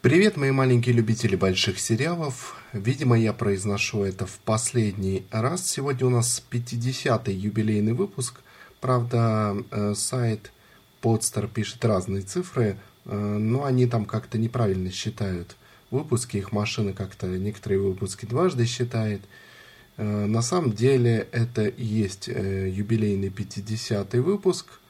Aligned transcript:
Привет, 0.00 0.36
мои 0.36 0.52
маленькие 0.52 0.94
любители 0.94 1.34
больших 1.34 1.80
сериалов. 1.80 2.54
Видимо, 2.72 3.18
я 3.18 3.32
произношу 3.32 4.04
это 4.04 4.26
в 4.26 4.38
последний 4.44 5.26
раз. 5.32 5.68
Сегодня 5.68 6.06
у 6.06 6.10
нас 6.10 6.40
50-й 6.52 7.34
юбилейный 7.34 7.94
выпуск. 7.94 8.40
Правда, 8.80 9.56
э, 9.72 9.94
сайт 9.96 10.52
Podster 11.02 11.48
пишет 11.52 11.84
разные 11.84 12.22
цифры, 12.22 12.78
э, 13.06 13.12
но 13.12 13.64
они 13.64 13.86
там 13.86 14.04
как-то 14.04 14.38
неправильно 14.38 14.92
считают 14.92 15.56
выпуски. 15.90 16.36
Их 16.36 16.52
машина 16.52 16.92
как-то 16.92 17.26
некоторые 17.26 17.80
выпуски 17.80 18.24
дважды 18.24 18.66
считает. 18.66 19.22
Э, 19.96 20.26
на 20.26 20.42
самом 20.42 20.74
деле 20.74 21.26
это 21.32 21.66
и 21.66 21.84
есть 21.84 22.28
юбилейный 22.28 23.30
50-й 23.30 24.20
выпуск– 24.20 24.78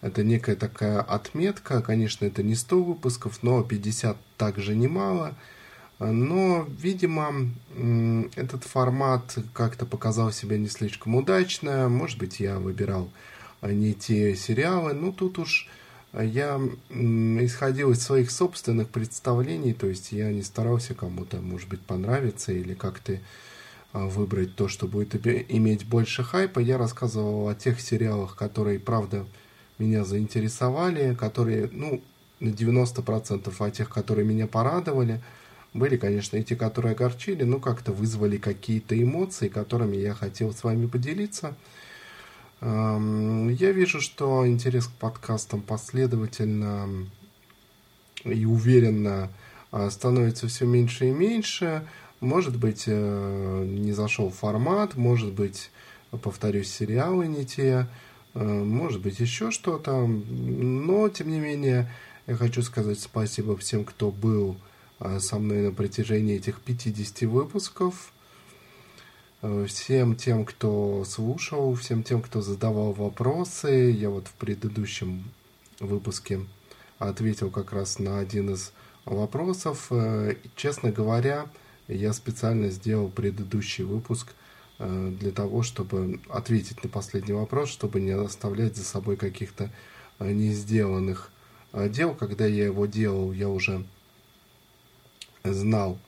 это 0.00 0.24
некая 0.24 0.56
такая 0.56 1.00
отметка. 1.00 1.82
Конечно, 1.82 2.24
это 2.24 2.42
не 2.42 2.54
100 2.54 2.82
выпусков, 2.82 3.42
но 3.42 3.62
50 3.62 4.16
также 4.36 4.74
немало. 4.74 5.34
Но, 5.98 6.66
видимо, 6.66 7.50
этот 8.34 8.64
формат 8.64 9.36
как-то 9.52 9.84
показал 9.84 10.32
себя 10.32 10.56
не 10.56 10.68
слишком 10.68 11.14
удачно. 11.14 11.88
Может 11.90 12.18
быть, 12.18 12.40
я 12.40 12.58
выбирал 12.58 13.10
не 13.60 13.92
те 13.92 14.34
сериалы. 14.34 14.94
Ну, 14.94 15.12
тут 15.12 15.38
уж 15.38 15.68
я 16.14 16.60
исходил 16.88 17.92
из 17.92 18.02
своих 18.02 18.30
собственных 18.30 18.88
представлений, 18.88 19.74
то 19.74 19.86
есть 19.86 20.10
я 20.10 20.32
не 20.32 20.42
старался 20.42 20.94
кому-то, 20.94 21.40
может 21.40 21.68
быть, 21.68 21.80
понравиться 21.82 22.52
или 22.52 22.74
как-то 22.74 23.20
а, 23.92 24.06
выбрать 24.06 24.56
то, 24.56 24.68
что 24.68 24.88
будет 24.88 25.14
иметь 25.50 25.86
больше 25.86 26.24
хайпа. 26.24 26.58
Я 26.58 26.78
рассказывал 26.78 27.48
о 27.48 27.54
тех 27.54 27.80
сериалах, 27.80 28.36
которые, 28.36 28.80
правда, 28.80 29.26
меня 29.80 30.04
заинтересовали, 30.04 31.14
которые, 31.14 31.68
ну, 31.72 32.02
на 32.38 32.50
90% 32.50 33.54
а 33.58 33.70
тех, 33.70 33.88
которые 33.88 34.26
меня 34.26 34.46
порадовали, 34.46 35.20
были, 35.72 35.96
конечно, 35.96 36.36
и 36.36 36.42
те, 36.42 36.56
которые 36.56 36.92
огорчили, 36.92 37.44
но 37.44 37.60
как-то 37.60 37.92
вызвали 37.92 38.38
какие-то 38.38 39.00
эмоции, 39.00 39.48
которыми 39.48 39.96
я 39.96 40.14
хотел 40.14 40.52
с 40.52 40.64
вами 40.64 40.86
поделиться. 40.86 41.54
Я 42.60 43.72
вижу, 43.72 44.00
что 44.00 44.46
интерес 44.46 44.86
к 44.86 44.92
подкастам 44.92 45.62
последовательно 45.62 47.06
и 48.24 48.44
уверенно 48.44 49.30
а, 49.70 49.88
становится 49.90 50.46
все 50.48 50.66
меньше 50.66 51.08
и 51.08 51.10
меньше. 51.10 51.86
Может 52.20 52.56
быть, 52.56 52.84
э, 52.86 53.64
не 53.66 53.92
зашел 53.92 54.28
формат, 54.30 54.94
может 54.96 55.32
быть, 55.32 55.70
повторюсь, 56.22 56.70
сериалы 56.70 57.26
не 57.26 57.46
те. 57.46 57.86
Э, 58.34 58.44
может 58.44 59.00
быть 59.00 59.18
еще 59.20 59.50
что-то, 59.50 60.06
но 60.06 61.08
тем 61.08 61.30
не 61.30 61.40
менее 61.40 61.90
я 62.26 62.36
хочу 62.36 62.62
сказать 62.62 63.00
спасибо 63.00 63.56
всем, 63.56 63.84
кто 63.84 64.10
был 64.10 64.56
э, 65.00 65.18
со 65.20 65.38
мной 65.38 65.62
на 65.62 65.72
протяжении 65.72 66.36
этих 66.36 66.60
50 66.60 67.22
выпусков, 67.22 68.12
э, 69.42 69.66
всем 69.66 70.14
тем, 70.14 70.44
кто 70.44 71.04
слушал, 71.04 71.74
всем 71.74 72.02
тем, 72.02 72.22
кто 72.22 72.40
задавал 72.40 72.92
вопросы. 72.92 73.94
Я 73.96 74.10
вот 74.10 74.28
в 74.28 74.32
предыдущем 74.34 75.24
выпуске 75.80 76.40
ответил 76.98 77.50
как 77.50 77.72
раз 77.72 77.98
на 77.98 78.18
один 78.18 78.50
из 78.50 78.72
вопросов. 79.06 79.90
Честно 80.54 80.92
говоря, 80.92 81.46
я 81.88 82.12
специально 82.12 82.68
сделал 82.68 83.08
предыдущий 83.08 83.82
выпуск– 83.82 84.34
для 84.80 85.30
того, 85.30 85.62
чтобы 85.62 86.20
ответить 86.28 86.82
на 86.82 86.88
последний 86.88 87.34
вопрос, 87.34 87.68
чтобы 87.68 88.00
не 88.00 88.12
оставлять 88.12 88.76
за 88.76 88.84
собой 88.84 89.16
каких-то 89.16 89.70
э, 90.18 90.32
не 90.32 90.52
сделанных 90.52 91.30
э, 91.72 91.88
дел. 91.88 92.14
Когда 92.14 92.46
я 92.46 92.64
его 92.64 92.86
делал, 92.86 93.32
я 93.32 93.48
уже 93.48 93.84
знал, 95.44 95.98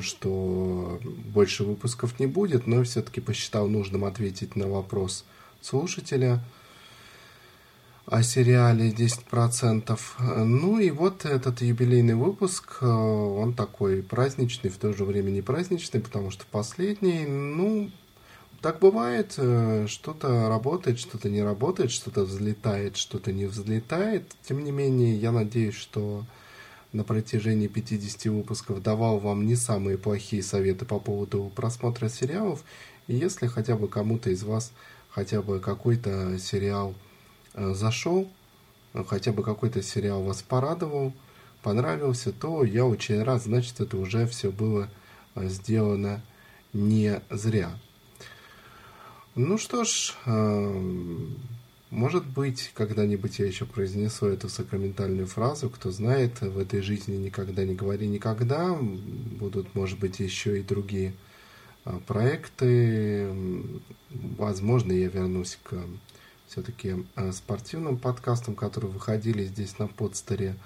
что 0.00 1.00
больше 1.26 1.64
выпусков 1.64 2.18
не 2.18 2.26
будет, 2.26 2.66
но 2.66 2.82
все-таки 2.82 3.20
посчитал 3.20 3.68
нужным 3.68 4.04
ответить 4.04 4.56
на 4.56 4.68
вопрос 4.68 5.24
слушателя– 5.60 6.44
о 8.06 8.22
сериале 8.22 8.90
10%. 8.90 9.98
Ну 10.44 10.78
и 10.78 10.90
вот 10.90 11.24
этот 11.24 11.60
юбилейный 11.60 12.14
выпуск, 12.14 12.78
э, 12.80 12.86
он 12.86 13.52
такой 13.52 14.02
праздничный, 14.02 14.70
в 14.70 14.78
то 14.78 14.92
же 14.92 15.04
время 15.04 15.30
не 15.30 15.42
праздничный, 15.42 16.00
потому 16.00 16.30
что 16.30 16.44
последний, 16.48 17.26
ну, 17.26 17.90
так 18.62 18.78
бывает, 18.78 19.34
э, 19.38 19.86
что-то 19.88 20.48
работает, 20.48 21.00
что-то 21.00 21.28
не 21.28 21.42
работает, 21.42 21.90
что-то 21.90 22.24
взлетает, 22.24 22.96
что-то 22.96 23.32
не 23.32 23.46
взлетает. 23.46 24.32
Тем 24.48 24.62
не 24.62 24.70
менее, 24.70 25.16
я 25.16 25.32
надеюсь, 25.32 25.74
что 25.74 26.24
на 26.92 27.02
протяжении 27.02 27.66
50 27.66 28.26
выпусков 28.26 28.82
давал 28.82 29.18
вам 29.18 29.46
не 29.46 29.56
самые 29.56 29.98
плохие 29.98 30.44
советы 30.44 30.84
по 30.84 31.00
поводу 31.00 31.50
просмотра 31.56 32.08
сериалов. 32.08 32.62
И 33.08 33.16
если 33.16 33.48
хотя 33.48 33.76
бы 33.76 33.88
кому-то 33.88 34.30
из 34.30 34.44
вас 34.44 34.70
хотя 35.10 35.42
бы 35.42 35.58
какой-то 35.58 36.38
сериал– 36.38 36.94
зашел, 37.56 38.30
э, 38.94 39.04
хотя 39.06 39.32
бы 39.32 39.42
какой-то 39.42 39.82
сериал 39.82 40.22
вас 40.22 40.42
порадовал, 40.42 41.12
понравился, 41.62 42.32
то 42.32 42.64
я 42.64 42.84
очень 42.84 43.22
рад, 43.22 43.42
значит, 43.42 43.80
это 43.80 43.96
уже 43.96 44.26
все 44.26 44.50
было 44.50 44.88
э, 45.34 45.48
сделано 45.48 46.22
не 46.72 47.20
зря. 47.30 47.78
Ну 49.34 49.58
что 49.58 49.84
ж, 49.84 50.14
может 51.90 52.26
быть, 52.26 52.70
когда-нибудь 52.74 53.38
я 53.38 53.46
еще 53.46 53.66
произнесу 53.66 54.26
эту 54.26 54.48
сакраментальную 54.48 55.26
фразу, 55.26 55.68
кто 55.68 55.90
знает, 55.90 56.40
в 56.40 56.58
этой 56.58 56.80
жизни 56.80 57.16
никогда 57.16 57.64
не 57.64 57.74
говори 57.74 58.06
никогда, 58.06 58.74
будут, 58.80 59.74
может 59.74 59.98
быть, 59.98 60.20
еще 60.20 60.58
и 60.58 60.62
другие 60.62 61.12
проекты, 62.06 63.28
возможно, 64.10 64.92
я 64.92 65.08
вернусь 65.08 65.58
к 65.62 65.76
все-таки 66.48 67.04
э, 67.16 67.32
спортивным 67.32 67.98
подкастом, 67.98 68.54
которые 68.54 68.90
выходили 68.90 69.44
здесь 69.44 69.78
на 69.78 69.88
подстере 69.88 70.56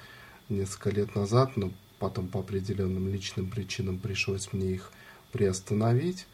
несколько 0.49 0.91
лет 0.91 1.15
назад, 1.15 1.57
но 1.57 1.71
потом 1.99 2.29
по 2.29 2.41
определенным 2.41 3.09
личным 3.09 3.51
причинам 3.51 3.99
пришлось 3.99 4.53
мне 4.53 4.73
их 4.73 4.93
приостановить. 5.33 6.27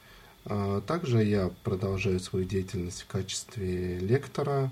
А, 0.47 0.81
также 0.81 1.23
я 1.23 1.51
продолжаю 1.65 2.21
свою 2.21 2.47
деятельность 2.47 3.03
в 3.03 3.07
качестве 3.07 3.99
лектора. 3.99 4.71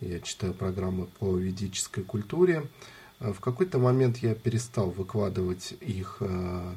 Я 0.00 0.20
читаю 0.20 0.54
программы 0.54 1.06
по 1.18 1.36
ведической 1.36 2.02
культуре. 2.02 2.66
А, 3.20 3.32
в 3.32 3.40
какой-то 3.40 3.78
момент 3.78 4.18
я 4.18 4.34
перестал 4.34 4.90
выкладывать 4.90 5.74
их 5.80 6.16
э, 6.20 6.74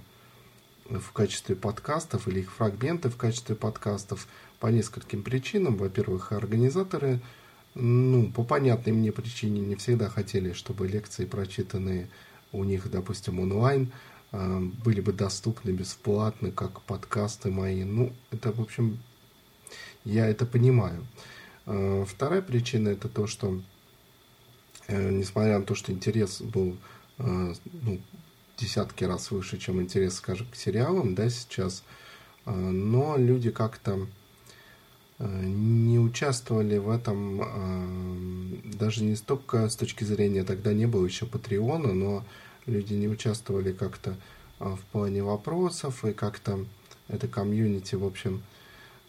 в 0.99 1.11
качестве 1.11 1.55
подкастов 1.55 2.27
или 2.27 2.41
их 2.41 2.51
фрагменты 2.51 3.09
в 3.09 3.17
качестве 3.17 3.55
подкастов 3.55 4.27
по 4.59 4.67
нескольким 4.67 5.23
причинам. 5.23 5.75
Во-первых, 5.77 6.31
организаторы, 6.31 7.19
ну, 7.75 8.31
по 8.31 8.43
понятной 8.43 8.93
мне 8.93 9.11
причине, 9.11 9.61
не 9.61 9.75
всегда 9.75 10.09
хотели, 10.09 10.53
чтобы 10.53 10.87
лекции, 10.87 11.25
прочитанные 11.25 12.09
у 12.51 12.63
них, 12.63 12.89
допустим, 12.89 13.39
онлайн, 13.39 13.91
а, 14.31 14.59
были 14.59 15.01
бы 15.01 15.13
доступны 15.13 15.71
бесплатно, 15.71 16.51
как 16.51 16.81
подкасты 16.81 17.49
мои. 17.49 17.83
Ну, 17.83 18.13
это, 18.31 18.51
в 18.51 18.61
общем, 18.61 18.99
я 20.05 20.27
это 20.27 20.45
понимаю. 20.45 21.05
А, 21.65 22.05
вторая 22.05 22.41
причина 22.41 22.89
это 22.89 23.09
то, 23.09 23.25
что, 23.25 23.59
э, 24.87 25.09
несмотря 25.11 25.59
на 25.59 25.65
то, 25.65 25.75
что 25.75 25.91
интерес 25.91 26.41
был 26.41 26.77
ну, 27.17 28.01
десятки 28.57 29.03
раз 29.03 29.31
выше, 29.31 29.57
чем 29.57 29.81
интерес, 29.81 30.15
скажем, 30.15 30.47
к 30.51 30.55
сериалам, 30.55 31.15
да, 31.15 31.29
сейчас, 31.29 31.83
но 32.45 33.15
люди 33.17 33.51
как-то 33.51 34.07
Э, 35.19 35.41
не 35.45 35.99
участвовали 35.99 36.77
в 36.77 36.89
этом 36.89 37.41
э, 37.41 38.75
даже 38.77 39.03
не 39.03 39.15
столько 39.15 39.69
с 39.69 39.75
точки 39.75 40.03
зрения, 40.03 40.43
тогда 40.43 40.73
не 40.73 40.85
было 40.85 41.05
еще 41.05 41.25
Патреона, 41.25 41.93
но 41.93 42.25
люди 42.65 42.93
не 42.93 43.07
участвовали 43.07 43.71
как-то 43.71 44.15
в 44.59 44.79
плане 44.91 45.23
вопросов, 45.23 46.05
и 46.05 46.13
как-то 46.13 46.65
это 47.09 47.27
комьюнити, 47.27 47.95
в 47.95 48.05
общем, 48.05 48.41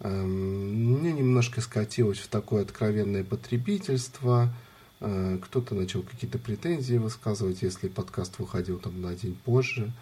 мне 0.01 1.13
немножко 1.13 1.61
скатилось 1.61 2.19
в 2.19 2.27
такое 2.27 2.63
откровенное 2.63 3.23
потребительство. 3.23 4.53
Кто-то 5.01 5.75
начал 5.75 6.03
какие-то 6.03 6.39
претензии 6.39 6.97
высказывать, 6.97 7.63
если 7.63 7.89
подкаст 7.89 8.39
выходил 8.39 8.79
там 8.79 9.03
на 9.03 9.15
день 9.15 9.37
позже. 9.45 9.93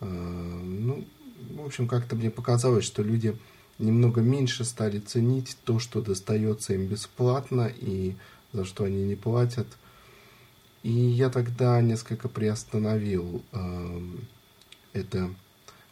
Ну, 0.00 1.04
в 1.50 1.66
общем, 1.66 1.88
как-то 1.88 2.16
мне 2.16 2.30
показалось, 2.30 2.84
что 2.84 3.02
люди 3.02 3.36
немного 3.78 4.20
меньше 4.20 4.64
стали 4.64 4.98
ценить 5.00 5.56
то, 5.64 5.78
что 5.78 6.00
достается 6.00 6.74
им 6.74 6.86
бесплатно 6.86 7.70
и 7.74 8.14
за 8.52 8.64
что 8.64 8.84
они 8.84 9.04
не 9.04 9.16
платят. 9.16 9.66
И 10.82 10.92
я 10.92 11.28
тогда 11.28 11.80
несколько 11.80 12.28
приостановил 12.28 13.42
э, 13.52 14.00
это 14.92 15.30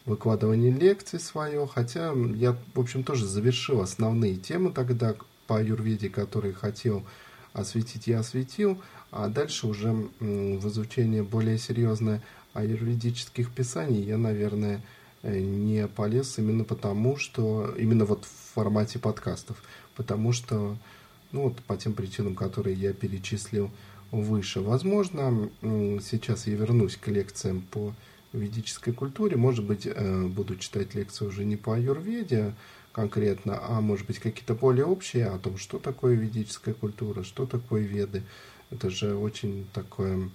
выкладывание 0.05 0.71
лекций 0.71 1.19
свое, 1.19 1.67
хотя 1.67 2.13
я, 2.35 2.57
в 2.73 2.79
общем, 2.79 3.03
тоже 3.03 3.25
завершил 3.25 3.81
основные 3.81 4.37
темы 4.37 4.71
тогда 4.71 5.15
по 5.45 5.57
аюрведе, 5.57 6.09
которые 6.09 6.53
хотел 6.53 7.05
осветить, 7.57 8.07
я 8.07 8.19
осветил, 8.19 8.81
А 9.11 9.27
дальше 9.27 9.67
уже 9.67 9.91
в 10.19 10.67
изучение 10.67 11.23
более 11.23 11.57
серьезное 11.57 12.21
аюрведических 12.53 13.51
писаний 13.51 14.01
я, 14.01 14.17
наверное, 14.17 14.81
э, 15.23 15.39
не 15.39 15.87
полез 15.87 16.37
именно 16.37 16.63
потому, 16.63 17.17
что 17.17 17.73
именно 17.77 18.05
вот 18.05 18.25
в 18.25 18.53
формате 18.53 18.99
подкастов, 18.99 19.61
потому 19.95 20.33
что, 20.33 20.77
ну 21.31 21.43
вот 21.43 21.57
по 21.61 21.77
тем 21.77 21.93
причинам, 21.93 22.35
которые 22.35 22.75
я 22.75 22.93
перечислил 22.93 23.71
выше. 24.11 24.61
Возможно, 24.61 25.49
сейчас 25.61 26.47
я 26.47 26.55
вернусь 26.55 26.97
к 26.97 27.07
лекциям 27.07 27.61
по 27.61 27.93
ведической 28.33 28.93
культуре. 28.93 29.37
Может 29.37 29.65
быть, 29.65 29.85
э, 29.85 30.25
буду 30.27 30.55
читать 30.55 30.95
лекции 30.95 31.25
уже 31.25 31.45
не 31.45 31.55
по 31.55 31.75
аюрведе 31.75 32.53
конкретно, 32.97 33.59
а 33.61 33.79
может 33.79 34.07
быть 34.07 34.17
какие-то 34.17 34.55
более 34.55 34.85
общие 34.85 35.27
о 35.27 35.37
том, 35.37 35.59
что 35.59 35.77
такое 35.77 36.15
ведическая 36.15 36.73
культура, 36.73 37.21
что 37.21 37.45
такое 37.45 37.83
веды. 37.83 38.23
Это 38.71 38.89
же 38.89 39.15
очень 39.15 39.67
такое 39.71 40.31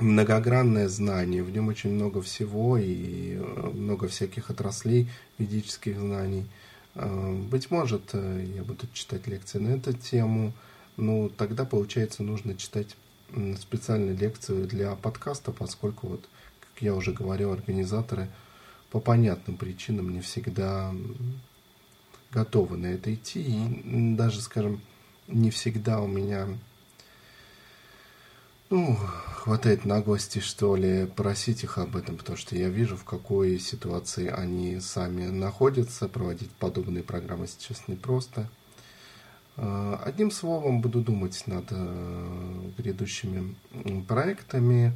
многогранное 0.00 0.88
знание, 0.88 1.44
в 1.44 1.50
нем 1.52 1.68
очень 1.68 1.90
много 1.90 2.20
всего 2.22 2.76
и 2.76 3.36
э, 3.36 3.70
много 3.72 4.08
всяких 4.08 4.50
отраслей 4.50 5.08
ведических 5.38 5.96
знаний. 5.96 6.46
Э, 6.96 7.34
быть 7.48 7.70
может, 7.70 8.12
я 8.12 8.64
буду 8.64 8.88
читать 8.92 9.28
лекции 9.28 9.60
на 9.60 9.68
эту 9.76 9.92
тему, 9.92 10.52
ну, 10.96 11.28
тогда, 11.28 11.64
получается, 11.64 12.24
нужно 12.24 12.56
читать 12.56 12.96
специальную 13.60 14.18
лекцию 14.18 14.66
для 14.66 14.96
подкаста, 14.96 15.52
поскольку, 15.52 16.08
вот, 16.08 16.28
как 16.58 16.82
я 16.82 16.96
уже 16.96 17.12
говорил, 17.12 17.52
организаторы 17.52 18.28
по 18.92 19.00
понятным 19.00 19.56
причинам 19.56 20.12
не 20.12 20.20
всегда 20.20 20.94
готовы 22.30 22.76
на 22.76 22.86
это 22.86 23.14
идти. 23.14 23.40
И 23.40 24.14
даже, 24.14 24.42
скажем, 24.42 24.82
не 25.28 25.50
всегда 25.50 26.02
у 26.02 26.06
меня 26.06 26.46
ну, 28.68 28.96
хватает 29.34 29.86
наглости, 29.86 30.40
что 30.40 30.76
ли, 30.76 31.06
просить 31.06 31.64
их 31.64 31.78
об 31.78 31.96
этом, 31.96 32.18
потому 32.18 32.36
что 32.36 32.54
я 32.54 32.68
вижу, 32.68 32.98
в 32.98 33.04
какой 33.04 33.58
ситуации 33.58 34.28
они 34.28 34.78
сами 34.80 35.24
находятся. 35.24 36.06
Проводить 36.06 36.50
подобные 36.50 37.02
программы 37.02 37.46
сейчас 37.46 37.88
непросто. 37.88 38.46
Э, 39.56 39.96
одним 40.04 40.30
словом, 40.30 40.82
буду 40.82 41.00
думать 41.00 41.42
над 41.46 41.64
э, 41.70 42.70
грядущими 42.76 43.54
проектами. 44.06 44.92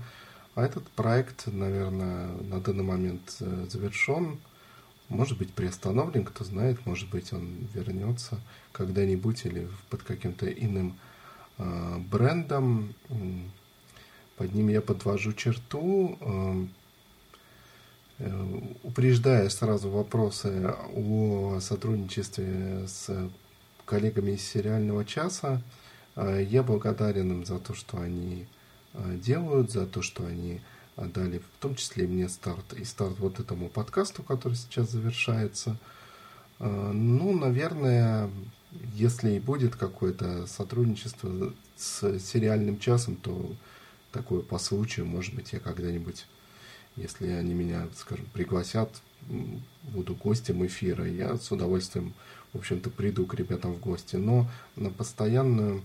А 0.57 0.65
этот 0.65 0.89
проект, 0.89 1.47
наверное, 1.47 2.29
на 2.43 2.61
данный 2.61 2.83
момент 2.83 3.37
э, 3.39 3.67
завершен. 3.71 4.41
Может 5.09 5.39
быть, 5.39 5.53
приостановлен, 5.53 6.25
кто 6.25 6.43
знает, 6.43 6.85
может 6.85 7.09
быть, 7.09 7.33
он 7.33 7.69
вернется 7.73 8.41
когда-нибудь 8.73 9.47
или 9.47 9.69
под 9.89 10.03
каким-то 10.03 10.51
иным 10.51 10.99
брендом. 12.11 12.93
Под 14.37 14.53
ним 14.53 14.69
я 14.69 14.83
подвожу 14.83 15.33
черту, 15.33 16.19
упреждая 18.83 19.49
сразу 19.49 19.91
вопросы 19.91 20.75
о 20.93 21.61
сотрудничестве 21.61 22.89
с 22.89 23.31
коллегами 23.85 24.33
из 24.33 24.43
сериального 24.43 25.05
часа. 25.05 25.63
А, 26.15 26.39
я 26.39 26.63
благодарен 26.63 27.31
им 27.31 27.47
за 27.47 27.59
то, 27.59 27.75
что 27.75 27.99
они 27.99 28.47
делают, 29.23 29.71
за 29.71 29.87
то, 29.87 30.03
что 30.03 30.27
они 30.27 30.61
дали, 30.97 31.39
в 31.39 31.61
том 31.61 31.75
числе 31.75 32.07
мне 32.07 32.29
старт 32.29 32.73
и 32.73 32.85
старт 32.85 33.19
вот 33.19 33.41
этому 33.41 33.69
подкасту, 33.69 34.23
который 34.23 34.55
сейчас 34.55 34.91
завершается. 34.91 35.77
А, 36.59 36.93
ну, 36.93 37.37
наверное, 37.39 38.31
если 38.95 39.33
и 39.33 39.41
будет 39.41 39.77
какое-то 39.77 40.47
сотрудничество 40.47 41.53
с 41.77 42.19
сериальным 42.19 42.79
часом, 42.79 43.17
то 43.17 43.55
такое 44.13 44.41
по 44.41 44.59
случаю, 44.59 45.07
может 45.07 45.35
быть, 45.35 45.53
я 45.53 45.61
когда-нибудь, 45.61 46.27
если 46.97 47.29
они 47.29 47.53
меня, 47.53 47.89
скажем, 47.97 48.25
пригласят, 48.33 48.91
буду 49.83 50.15
гостем 50.15 50.65
эфира, 50.65 51.07
я 51.07 51.37
с 51.37 51.51
удовольствием 51.51 52.15
в 52.57 52.59
общем-то, 52.59 52.89
приду 52.89 53.27
к 53.27 53.35
ребятам 53.35 53.75
в 53.75 53.81
гости, 53.81 54.17
но 54.17 54.49
на 54.77 54.89
постоянную, 54.89 55.83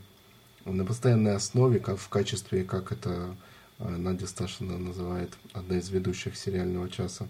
на 0.66 0.86
постоянной 0.86 1.36
основе, 1.36 1.80
как 1.80 1.98
в 1.98 2.10
качестве, 2.10 2.64
как 2.64 2.92
это 2.92 3.36
э, 3.80 3.90
Надя 3.90 4.28
Сташина 4.28 4.78
называет, 4.78 5.34
одна 5.54 5.78
из 5.78 5.90
ведущих 5.90 6.38
сериального 6.38 6.90
часа, 6.90 7.28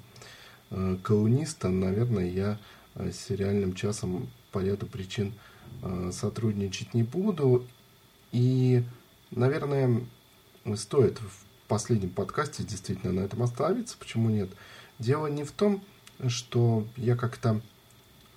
э, 0.69 0.97
колуниста, 1.03 1.69
наверное, 1.69 2.29
я 2.29 2.59
э, 2.95 3.11
с 3.11 3.19
сериальным 3.19 3.73
часом 3.73 4.29
по 4.51 4.59
ряду 4.59 4.85
причин 4.85 5.33
сотрудничать 6.11 6.93
не 6.93 7.01
буду. 7.01 7.65
И, 8.33 8.83
наверное, 9.31 10.01
стоит 10.75 11.17
в 11.19 11.45
последнем 11.69 12.09
подкасте 12.09 12.63
действительно 12.63 13.13
на 13.13 13.21
этом 13.21 13.41
остановиться. 13.41 13.95
Почему 13.97 14.29
нет? 14.29 14.49
Дело 14.99 15.27
не 15.27 15.45
в 15.45 15.51
том, 15.53 15.81
что 16.27 16.85
я 16.97 17.15
как-то 17.15 17.61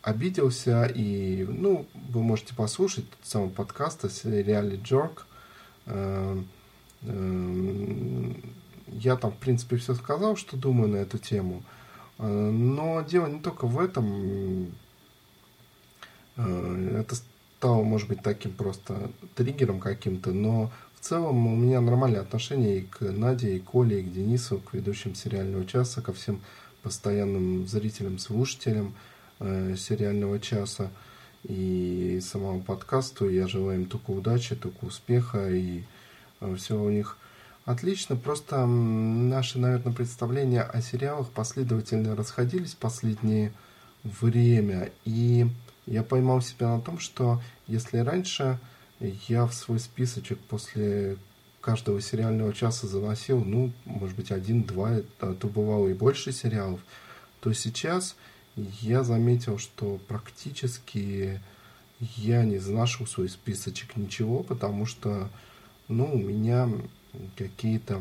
обиделся, 0.04 0.84
и, 0.84 1.46
ну, 1.48 1.86
вы 2.10 2.22
можете 2.22 2.54
послушать 2.54 3.08
тот 3.08 3.20
самый 3.22 3.48
подкаст 3.48 4.10
сериале 4.12 4.76
Джорк. 4.76 5.26
Э, 5.86 6.38
э, 7.02 8.32
я 8.88 9.16
там, 9.16 9.32
в 9.32 9.38
принципе, 9.38 9.76
все 9.76 9.94
сказал, 9.94 10.36
что 10.36 10.58
думаю 10.58 10.90
на 10.90 10.96
эту 10.96 11.16
тему. 11.16 11.62
Э, 12.18 12.26
но 12.26 13.00
дело 13.00 13.26
не 13.26 13.40
только 13.40 13.66
в 13.66 13.80
этом. 13.80 14.72
Это 16.36 17.14
стало, 17.14 17.84
может 17.84 18.08
быть, 18.08 18.20
таким 18.20 18.52
просто 18.52 19.10
триггером 19.36 19.78
каким-то, 19.78 20.32
но 20.32 20.72
в 20.96 21.00
целом 21.00 21.46
у 21.46 21.54
меня 21.54 21.80
нормальное 21.80 22.22
отношение 22.22 22.78
и 22.78 22.82
к 22.82 23.02
Наде, 23.02 23.56
и 23.56 23.60
Коле, 23.60 24.00
и 24.00 24.02
к 24.02 24.12
Денису, 24.12 24.58
к 24.58 24.74
ведущим 24.74 25.14
сериального 25.14 25.64
часа, 25.64 26.02
ко 26.02 26.12
всем 26.12 26.40
постоянным 26.82 27.66
зрителям, 27.68 28.18
слушателям– 28.18 28.94
э, 29.04 29.13
сериального 29.40 30.38
часа 30.40 30.90
и 31.44 32.20
самому 32.22 32.62
подкасту. 32.62 33.28
Я 33.28 33.46
желаю 33.46 33.82
им 33.82 33.86
только 33.86 34.10
удачи, 34.10 34.56
только 34.56 34.84
успеха 34.84 35.50
и 35.50 35.82
э, 36.40 36.54
все 36.56 36.80
у 36.80 36.90
них 36.90 37.18
отлично. 37.64 38.16
Просто 38.16 38.64
наши, 38.66 39.58
наверное, 39.58 39.92
представления 39.92 40.62
о 40.62 40.80
сериалах 40.80 41.28
последовательно 41.30 42.16
расходились 42.16 42.72
в 42.74 42.78
последнее 42.78 43.52
время. 44.02 44.90
И 45.04 45.46
я 45.86 46.02
поймал 46.02 46.40
себя 46.40 46.68
на 46.68 46.80
том, 46.80 46.98
что 46.98 47.42
если 47.66 47.98
раньше 47.98 48.58
я 49.28 49.46
в 49.46 49.54
свой 49.54 49.80
списочек 49.80 50.38
после 50.38 51.18
каждого 51.60 52.00
сериального 52.00 52.52
часа 52.52 52.86
заносил, 52.86 53.42
ну, 53.42 53.72
может 53.84 54.16
быть, 54.16 54.30
один-два, 54.30 55.00
а 55.20 55.34
то 55.34 55.46
бывало 55.46 55.88
и 55.88 55.94
больше 55.94 56.32
сериалов, 56.32 56.80
то 57.40 57.52
сейчас 57.52 58.16
я 58.56 59.02
заметил, 59.02 59.58
что 59.58 59.98
практически 60.08 61.40
я 62.16 62.44
не 62.44 62.58
заношу 62.58 63.06
свой 63.06 63.28
списочек 63.28 63.96
ничего, 63.96 64.42
потому 64.42 64.86
что, 64.86 65.28
ну, 65.88 66.12
у 66.12 66.18
меня 66.18 66.68
какие-то, 67.36 68.00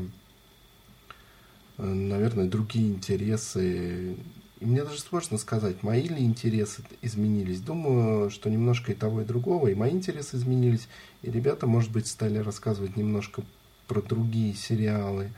э, 1.78 1.84
наверное, 1.86 2.48
другие 2.48 2.90
интересы. 2.90 4.16
И 4.60 4.66
мне 4.66 4.84
даже 4.84 5.00
сложно 5.00 5.38
сказать, 5.38 5.84
мои 5.84 6.08
ли 6.08 6.24
интересы 6.24 6.84
изменились. 7.02 7.62
Думаю, 7.62 8.30
что 8.30 8.50
немножко 8.50 8.92
и 8.92 8.96
того, 8.96 9.22
и 9.22 9.26
другого. 9.26 9.68
И 9.68 9.76
мои 9.76 9.92
интересы 9.92 10.38
изменились. 10.38 10.88
И 11.22 11.32
ребята, 11.32 11.68
может 11.68 11.92
быть, 11.92 12.08
стали 12.08 12.38
рассказывать 12.38 12.96
немножко 12.96 13.44
про 13.88 14.02
другие 14.02 14.54
сериалы. 14.54 15.32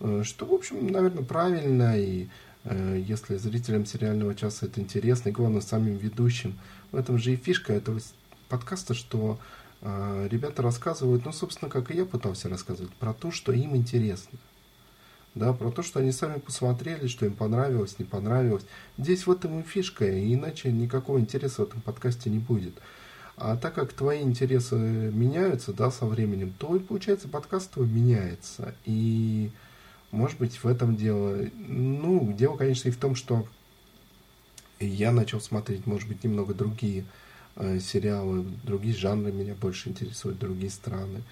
Э, 0.00 0.22
что, 0.24 0.46
в 0.46 0.54
общем, 0.54 0.86
наверное, 0.86 1.24
правильно. 1.24 1.98
И 1.98 2.28
если 2.64 3.36
зрителям 3.36 3.84
сериального 3.84 4.34
часа 4.34 4.66
это 4.66 4.80
интересно, 4.80 5.28
и 5.28 5.32
главное, 5.32 5.60
самим 5.60 5.96
ведущим. 5.96 6.58
В 6.92 6.96
этом 6.96 7.18
же 7.18 7.32
и 7.32 7.36
фишка 7.36 7.72
этого 7.72 8.00
подкаста, 8.48 8.94
что 8.94 9.38
э, 9.82 10.28
ребята 10.30 10.62
рассказывают, 10.62 11.24
ну, 11.24 11.32
собственно, 11.32 11.70
как 11.70 11.90
и 11.90 11.96
я 11.96 12.04
пытался 12.04 12.48
рассказывать, 12.48 12.92
про 12.94 13.12
то, 13.12 13.30
что 13.30 13.52
им 13.52 13.76
интересно. 13.76 14.38
Да, 15.34 15.52
про 15.52 15.72
то, 15.72 15.82
что 15.82 15.98
они 15.98 16.12
сами 16.12 16.38
посмотрели, 16.38 17.08
что 17.08 17.26
им 17.26 17.34
понравилось, 17.34 17.98
не 17.98 18.04
понравилось. 18.04 18.64
Здесь 18.96 19.26
в 19.26 19.32
этом 19.32 19.60
и 19.60 19.62
фишка, 19.64 20.08
и 20.08 20.32
иначе 20.32 20.70
никакого 20.70 21.18
интереса 21.18 21.62
в 21.62 21.68
этом 21.68 21.80
подкасте 21.80 22.30
не 22.30 22.38
будет. 22.38 22.74
А 23.36 23.56
так 23.56 23.74
как 23.74 23.92
твои 23.92 24.22
интересы 24.22 24.76
меняются, 24.76 25.72
да, 25.72 25.90
со 25.90 26.06
временем, 26.06 26.54
то 26.56 26.76
и 26.76 26.78
получается 26.78 27.28
подкаст 27.28 27.72
твой 27.72 27.88
меняется. 27.88 28.76
И 28.84 29.50
может 30.10 30.38
быть, 30.38 30.62
в 30.62 30.66
этом 30.66 30.96
дело. 30.96 31.48
Ну, 31.54 32.32
дело, 32.32 32.56
конечно, 32.56 32.88
и 32.88 32.92
в 32.92 32.96
том, 32.96 33.14
что 33.14 33.46
я 34.80 35.12
начал 35.12 35.40
смотреть, 35.40 35.86
может 35.86 36.08
быть, 36.08 36.24
немного 36.24 36.54
другие 36.54 37.04
э, 37.56 37.78
сериалы, 37.80 38.44
другие 38.62 38.94
жанры 38.94 39.32
меня 39.32 39.54
больше 39.54 39.88
интересуют, 39.88 40.38
другие 40.38 40.70
страны. 40.70 41.22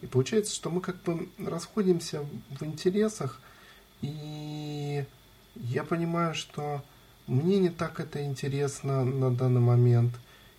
И 0.00 0.06
получается, 0.06 0.54
что 0.54 0.70
мы 0.70 0.80
как 0.80 1.02
бы 1.02 1.28
расходимся 1.38 2.24
в 2.58 2.64
интересах, 2.64 3.40
и 4.00 5.04
я 5.54 5.84
понимаю, 5.84 6.34
что 6.34 6.82
мне 7.26 7.58
не 7.58 7.68
так 7.70 8.00
это 8.00 8.24
интересно 8.24 9.04
на 9.04 9.34
данный 9.34 9.60
момент, 9.60 10.14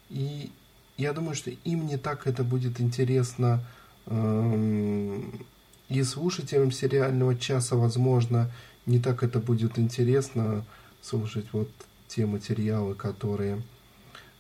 и 0.10 0.52
я 0.98 1.14
думаю, 1.14 1.36
что 1.36 1.50
им 1.50 1.88
не 1.88 1.98
так 1.98 2.28
это 2.28 2.44
будет 2.44 2.80
интересно 2.80 3.66
эм, 4.06 5.46
и 5.92 6.04
слушателям 6.04 6.72
сериального 6.72 7.36
часа, 7.36 7.76
возможно, 7.76 8.50
не 8.86 9.00
так 9.00 9.24
это 9.24 9.40
будет 9.40 9.78
интересно 9.78 10.64
слушать 11.02 11.48
вот 11.52 11.70
те 12.08 12.26
материалы, 12.26 12.96
которые 12.96 13.62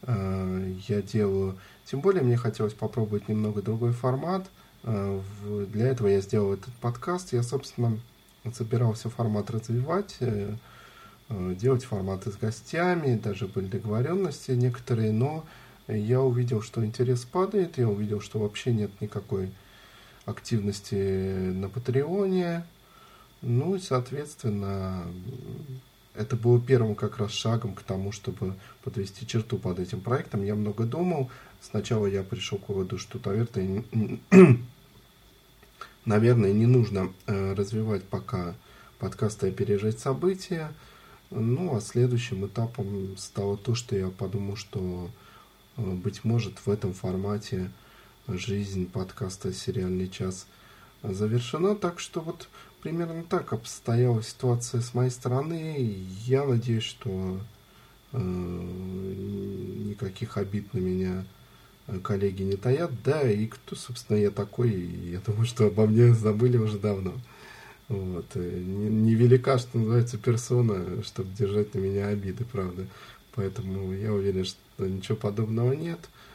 э, 0.03 0.73
я 0.87 1.01
делаю. 1.01 1.57
Тем 1.85 1.99
более 1.99 2.23
мне 2.23 2.37
хотелось 2.37 2.73
попробовать 2.73 3.27
немного 3.27 3.61
другой 3.61 3.91
формат. 3.91 4.47
Э, 4.83 5.19
в, 5.41 5.65
для 5.65 5.89
этого 5.89 6.07
я 6.07 6.21
сделал 6.21 6.53
этот 6.53 6.73
подкаст. 6.75 7.33
Я, 7.33 7.43
собственно, 7.43 7.99
собирался 8.53 9.09
формат 9.09 9.51
развивать, 9.51 10.15
э, 10.21 10.55
э, 11.27 11.55
делать 11.59 11.83
форматы 11.83 12.31
с 12.31 12.37
гостями, 12.37 13.19
даже 13.21 13.47
были 13.47 13.65
договоренности 13.65 14.51
некоторые, 14.51 15.11
но 15.11 15.43
я 15.89 16.21
увидел, 16.21 16.61
что 16.61 16.85
интерес 16.85 17.25
падает, 17.25 17.77
я 17.77 17.89
увидел, 17.89 18.21
что 18.21 18.39
вообще 18.39 18.71
нет 18.71 18.91
никакой 19.01 19.51
активности 20.25 21.51
на 21.51 21.69
Патреоне. 21.69 22.65
Ну 23.41 23.75
и, 23.75 23.79
соответственно, 23.79 25.03
это 26.13 26.35
было 26.35 26.59
первым 26.59 26.95
как 26.95 27.17
раз 27.17 27.31
шагом 27.31 27.73
к 27.73 27.83
тому, 27.83 28.11
чтобы 28.11 28.55
подвести 28.83 29.25
черту 29.25 29.57
под 29.57 29.79
этим 29.79 30.01
проектом. 30.01 30.43
Я 30.43 30.55
много 30.55 30.85
думал. 30.85 31.31
Сначала 31.61 32.05
я 32.05 32.23
пришел 32.23 32.57
к 32.57 32.69
выводу, 32.69 32.97
что, 32.97 33.19
наверное, 33.23 33.83
наверное 36.05 36.53
не 36.53 36.65
нужно 36.65 37.11
э, 37.27 37.53
развивать 37.53 38.03
пока 38.03 38.55
подкасты 38.99 39.47
опережать 39.47 39.99
события. 39.99 40.71
Ну, 41.29 41.75
а 41.75 41.81
следующим 41.81 42.45
этапом 42.45 43.15
стало 43.17 43.57
то, 43.57 43.73
что 43.73 43.95
я 43.95 44.09
подумал, 44.09 44.57
что, 44.57 45.09
э, 45.77 45.81
быть 45.81 46.23
может, 46.23 46.59
в 46.59 46.69
этом 46.69 46.93
формате 46.93 47.71
жизнь 48.27 48.89
подкаста 48.89 49.53
«Сериальный 49.53 50.09
час» 50.09 50.47
завершена. 51.03 51.75
Так 51.75 51.99
что 51.99 52.21
вот 52.21 52.47
примерно 52.81 53.23
так 53.23 53.53
обстояла 53.53 54.23
ситуация 54.23 54.81
с 54.81 54.93
моей 54.93 55.11
стороны. 55.11 56.05
Я 56.25 56.45
надеюсь, 56.45 56.83
что 56.83 57.39
э, 58.13 58.17
никаких 58.17 60.37
обид 60.37 60.73
на 60.73 60.79
меня 60.79 61.25
э, 61.87 61.99
коллеги 61.99 62.43
не 62.43 62.55
таят. 62.55 62.91
Да, 63.03 63.29
и 63.29 63.47
кто, 63.47 63.75
собственно, 63.75 64.17
я 64.17 64.31
такой, 64.31 64.71
я 64.71 65.19
думаю, 65.19 65.45
что 65.45 65.67
обо 65.67 65.85
мне 65.85 66.13
забыли 66.13 66.57
уже 66.57 66.79
давно. 66.79 67.13
Вот. 67.89 68.35
Невелика, 68.35 69.53
не 69.53 69.59
что 69.59 69.77
называется, 69.77 70.17
персона, 70.17 71.03
чтобы 71.03 71.29
держать 71.37 71.73
на 71.73 71.79
меня 71.79 72.07
обиды, 72.07 72.45
правда. 72.45 72.87
Поэтому 73.35 73.93
я 73.93 74.13
уверен, 74.13 74.45
что 74.45 74.87
ничего 74.87 75.17
подобного 75.17 75.73
нет. 75.73 75.99
Э, 75.99 76.30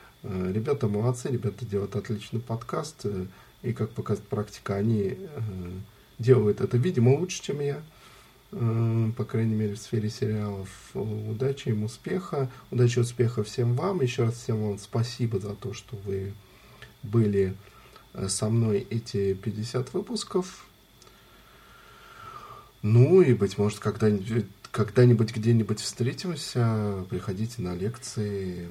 ребята 0.52 0.88
молодцы, 0.88 1.28
ребята 1.28 1.64
делают 1.64 1.96
отличный 1.96 2.40
подкаст. 2.40 3.00
Э, 3.04 3.26
и, 3.62 3.72
как 3.72 3.90
показывает 3.90 4.28
практика, 4.28 4.76
они 4.76 5.18
делают 6.18 6.60
это, 6.60 6.76
видимо, 6.76 7.10
лучше, 7.18 7.42
чем 7.42 7.60
я. 7.60 7.82
Э, 8.52 9.10
по 9.16 9.24
крайней 9.24 9.54
мере, 9.54 9.74
в 9.74 9.78
сфере 9.78 10.08
сериалов. 10.08 10.68
Удачи 10.94 11.68
им, 11.68 11.84
успеха. 11.84 12.50
Удачи, 12.70 12.98
успеха 12.98 13.42
всем 13.44 13.74
вам. 13.74 14.00
Еще 14.00 14.24
раз 14.24 14.34
всем 14.34 14.62
вам 14.62 14.78
спасибо 14.78 15.40
за 15.40 15.54
то, 15.54 15.74
что 15.74 15.96
вы 16.04 16.32
были 17.02 17.54
э, 18.14 18.28
со 18.28 18.48
мной 18.48 18.86
эти 18.88 19.34
50 19.34 19.92
выпусков. 19.94 20.66
Ну 22.82 23.20
и, 23.20 23.34
быть 23.34 23.58
может, 23.58 23.78
когда-нибудь 23.78 24.46
когда-нибудь 24.70 25.34
где-нибудь 25.34 25.80
встретимся, 25.80 27.06
приходите 27.08 27.62
на 27.62 27.74
лекции, 27.74 28.68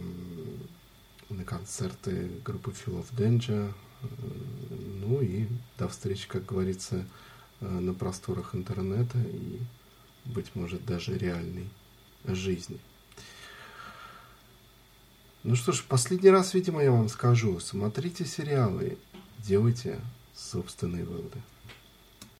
на 1.37 1.43
концерты 1.43 2.29
группы 2.43 2.71
Phil 2.71 2.99
of 3.01 3.07
Danger. 3.15 3.71
Э, 4.01 4.07
ну 5.01 5.21
и 5.21 5.47
до 5.77 5.87
встречи, 5.87 6.27
как 6.27 6.45
говорится, 6.45 7.05
Э, 7.61 7.67
на 7.67 7.93
просторах 7.93 8.53
интернета 8.53 9.17
и, 9.17 9.59
быть 10.25 10.55
может, 10.55 10.85
даже 10.85 11.17
реальной 11.17 11.69
жизни. 12.25 12.79
Ну 15.43 15.55
что 15.55 15.71
ж, 15.71 15.83
последний 15.87 16.31
раз, 16.31 16.53
видимо, 16.53 16.83
я 16.83 16.91
вам 16.91 17.07
скажу, 17.07 17.59
смотрите 17.59 18.25
сериалы, 18.25 18.97
делайте 19.39 19.99
собственные 20.35 21.05
выводы. 21.05 21.39